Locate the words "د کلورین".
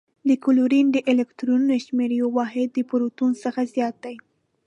0.29-0.87